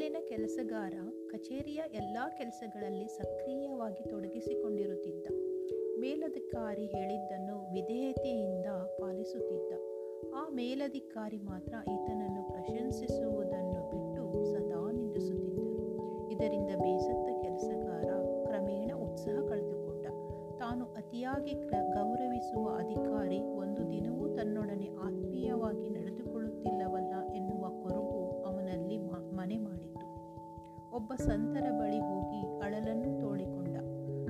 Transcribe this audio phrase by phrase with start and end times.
[0.00, 0.94] ಕೆಲಸಗಾರ
[1.26, 5.26] ಕಚೇರಿಯ ಎಲ್ಲ ಕೆಲಸಗಳಲ್ಲಿ ಸಕ್ರಿಯವಾಗಿ ತೊಡಗಿಸಿಕೊಂಡಿರುತ್ತಿದ್ದ.
[5.98, 8.66] ಮೇಲಧಿಕಾರಿ ಹೇಳಿದ್ದನ್ನು ವಿಧೇಯತೆಯಿಂದ
[9.00, 9.72] ಪಾಲಿಸುತ್ತಿದ್ದ.
[10.34, 16.30] ಆ ಮೇಲಧಿಕಾರಿ ಮಾತ್ರ ಈತನನ್ನು ಪ್ರಶಂಸಿಸುವುದನ್ನು ಬಿಟ್ಟು ಸದಾ ನಿಂದಿಸುತ್ತಿದ್ದರು.
[16.30, 18.06] ಇದರಿಂದ ಬೇಸತ್ತ ಕೆಲಸಗಾರ
[18.44, 20.06] ಕ್ರಮೇಣ ಉತ್ಸಾಹ ಕಳೆದುಕೊಂಡ.
[20.58, 21.52] ತಾನು ಅತಿಯಾಗಿ
[21.94, 27.11] ಗೌರವಿಸುವ ಅಧಿಕಾರಿ ಒಂದು ದಿನವೂ ತನ್ನೊಡನೆ ಆತ್ಮೀಯವಾಗಿ ನಡೆದುಕೊಳ್ಳುತ್ತಿಲ್ಲವಲ್ಲ.
[31.16, 33.76] ಸಂತರ ಬಳಿ ಹೋಗಿ ಅಳಲನ್ನು ತೋಡಿಕೊಂಡ.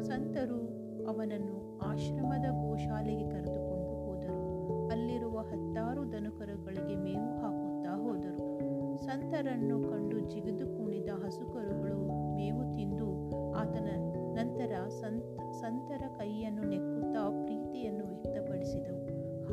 [0.02, 0.60] ಸಂತರು
[1.06, 4.88] ಅವನನ್ನು ಆಶ್ರಮದ ಗೋಶಾಲೆಗೆ ಕರೆದುಕೊಂಡು ಹೋದರು.
[4.88, 8.52] ಅಲ್ಲಿರುವ ಹತ್ತಾರು ದನಕರುಗಳಿಗೆ ಮೇವು ಹಾಕುತ್ತಾ ಹೋದರು.
[8.96, 13.88] ಸಂತರನ್ನು ಕಂಡು ಜಿಗಿದು ಕುಣಿದ ಹಸುಕರುಗಳು ಮೇವು ತಿಂದು ಆತನ
[14.34, 19.02] ನಂತರ ಸಂತ, ಸಂತರ ಕೈಯನ್ನು ನೆಕ್ಕುತ್ತಾ ಪ್ರೀತಿಯನ್ನು ವ್ಯಕ್ತಪಡಿಸಿದವು.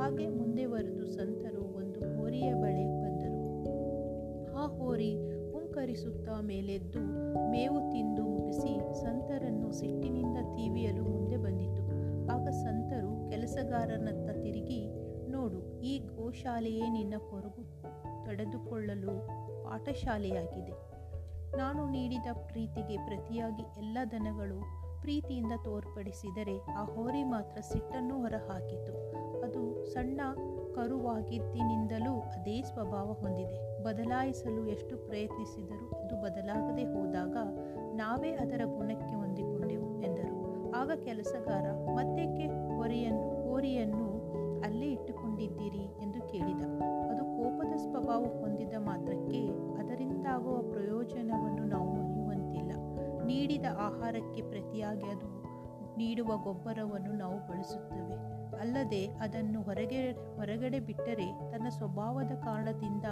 [0.02, 2.99] ಹಾಗೆ ಮುಂದೆ ಬರೆದು ಸಂತರು ಒಂದು ಹೋರಿಯ ಬಳಿ
[5.90, 7.00] ಹುಂಕರಿಸುತ್ತಾ ಮೇಲೆದ್ದು
[7.52, 11.84] ಮೇವು ತಿಂದು ಮುಗಿಸಿ ಸಂತರನ್ನು ಸಿಟ್ಟಿನಿಂದ ತೀವಿಯಲು ಮುಂದೆ ಬಂದಿತು.
[12.32, 14.88] ಆಗ ಸಂತರು ಕೆಲಸಗಾರನತ್ತ ತಿರುಗಿ,
[15.32, 17.64] ನೋಡು, ಈ ಗೋಶಾಲೆಯೇ ನಿನ್ನ ಕೊರಗು.
[18.26, 19.28] ತಡೆದುಕೊಳ್ಳಲು
[19.64, 20.72] ಪಾಠಶಾಲೆಯಾಗಿದೆ.
[21.58, 24.60] ನಾನು ನೀಡಿದ ಪ್ರೀತಿಗೆ ಪ್ರತಿಯಾಗಿ ಎಲ್ಲ ದನಗಳು
[25.02, 28.94] ಪ್ರೀತಿಯಿಂದ ತೋರ್ಪಡಿಸಿದರೆ ಆ ಹೋರಿ ಮಾತ್ರ ಸಿಟ್ಟನ್ನು ಹೊರಹಾಕಿತು.
[29.42, 30.22] ಅದು ಸಣ್ಣ
[30.80, 33.84] ಕರುವಾಗಿದ್ದಿನಿಂದಲೂ ಅದೇ ಸ್ವಭಾವ ಹೊಂದಿದೆ.
[33.84, 37.36] ಬದಲಾಯಿಸಲು ಎಷ್ಟು ಪ್ರಯತ್ನಿಸಿದರೂ ಅದು ಬದಲಾಗದೆ ಹೋದಾಗ
[37.94, 40.72] ನಾವೇ ಅದರ ಗುಣಕ್ಕೆ ಹೊಂದಿಕೊಂಡೆವು ಎಂದರು.
[40.72, 44.20] ಆಗ ಕೆಲಸಗಾರ, ಮತ್ತೇಕೆ ಹೊರೆಯನ್ನು, ಹೋರಿಯನ್ನು
[44.62, 46.04] ಅಲ್ಲೇ ಇಟ್ಟುಕೊಂಡಿದ್ದೀರಿ?
[46.04, 46.62] ಎಂದು ಕೇಳಿದ.
[47.10, 49.48] ಅದು ಕೋಪದ ಸ್ವಭಾವ ಹೊಂದಿದ ಮಾತ್ರಕ್ಕೆ
[49.80, 52.72] ಅದರಿಂದಾಗುವ ಪ್ರಯೋಜನವನ್ನು ನಾವು ಮರೆಯುವಂತಿಲ್ಲ
[53.26, 55.39] ನೀಡಿದ ಆಹಾರಕ್ಕೆ ಪ್ರತಿಯಾಗಿ ಅದು
[56.00, 58.40] ನೀಡುವ ಗೊಬ್ಬರವನ್ನು ನಾವು ಬಳಸುತ್ತೇವೆ.
[58.60, 63.06] ಅಲ್ಲದೆ ಅದನ್ನು ಹೊರಗೆ, ಹೊರಗಡೆ ಬಿಟ್ಟರೆ ತನ್ನ ಸ್ವಭಾವದ ಕಾರಣದಿಂದ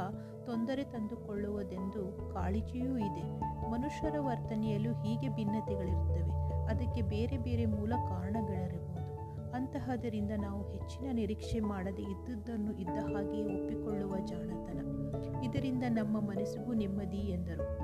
[0.46, 3.39] ತೊಂದರೆ ತಂದುಕೊಳ್ಳುವುದೆಂದು ಕಾಳಜಿಯೂ ಇದೆ.
[3.72, 6.32] ಮನುಷ್ಯರ ವರ್ತನೆಯಲ್ಲೂ ಹೀಗೆ ಭಿನ್ನತೆಗಳಿರುತ್ತವೆ.
[6.66, 8.98] ಅದಕ್ಕೆ ಬೇರೆ ಬೇರೆ ಮೂಲ ಕಾರಣಗಳಿರಬಹುದು.
[9.52, 14.80] ಅಂತಹದರಿಂದ ನಾವು ಹೆಚ್ಚಿನ ನಿರೀಕ್ಷೆ ಮಾಡದೆ ಇದ್ದುದನ್ನು ಇದ್ದ ಹಾಗೆಯೇ ಒಪ್ಪಿಕೊಳ್ಳುವ ಜಾಣತನ.
[15.44, 17.78] ಇದರಿಂದ ನಮ್ಮ ಮನಸ್ಸಿಗೂ ನೆಮ್ಮದಿ ಎಂದರು.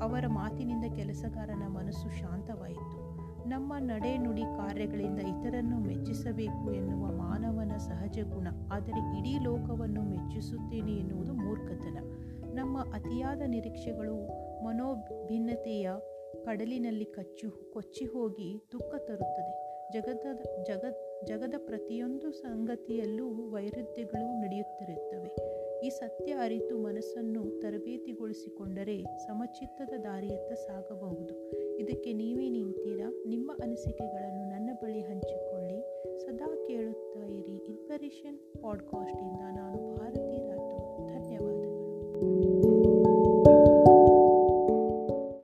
[0.00, 3.13] ಅವರ ಮಾತಿನಿಂದ ಕೆಲಸಗಾರನ ಮನಸ್ಸು ಶಾಂತವಾಯಿತು.
[3.46, 8.48] ನಮ್ಮ ನಡೆ ನುಡಿ ಕಾರ್ಯಗಳಿಂದ ಇತರನ್ನು ಮೆಚ್ಚಿಸಬೇಕು ಎನ್ನುವ ಮಾನವನ ಸಹಜ ಗುಣ.
[8.72, 11.98] ಆದರೆ ಇಡೀ ಲೋಕವನ್ನು ಮೆಚ್ಚಿಸುತ್ತೇನೆ ಎನ್ನುವುದು ಮೂರ್ಖತನ.
[12.54, 14.26] ನಮ್ಮ ಅತಿಯಾದ ನಿರೀಕ್ಷೆಗಳು
[14.64, 15.90] ಮನೋಭಿನ್ನತೆಯ
[16.44, 19.64] ಕಡಲಿನಲ್ಲಿ ಕಚ್ಚು, ಕೊಚ್ಚಿ ಹೋಗಿ ದುಃಖ ತರುತ್ತದೆ.
[19.92, 20.84] ಜಗದ ಜಗ
[21.24, 25.54] ಜಗದ ಪ್ರತಿಯೊಂದು ಸಂಗತಿಯಲ್ಲೂ ವೈರುಧ್ಯಗಳು ನಡೆಯುತ್ತಿರುತ್ತವೆ.
[25.86, 31.63] ಈ ಸತ್ಯ ಅರಿತು ಮನಸ್ಸನ್ನು ತರಬೇತಿಗೊಳಿಸಿಕೊಂಡರೆ ಸಮಚಿತ್ತದ ದಾರಿಯತ್ತ ಸಾಗಬಹುದು.
[31.78, 33.22] ಇದಕ್ಕೆ ನೀವೇ ನಿಂತೀರಾ?
[33.26, 35.80] ನಿಮ್ಮ ಅನಿಸಿಕೆಗಳನ್ನು ನನ್ನ ಬಳಿ ಹಂಚಿಕೊಳ್ಳಿ.
[36.18, 37.56] ಸದಾ ಕೇಳುತ್ತಾ ಇರಿ.
[37.56, 40.43] ಇನ್ಸ್ಪಿರೇಷನ್ ಪಾಡ್ಕಾಸ್ಟಿಂದ ನಾನು ಭಾರತ